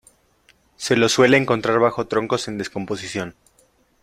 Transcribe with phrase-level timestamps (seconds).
[0.77, 3.35] Se los suele encontrar bajo troncos en descomposición.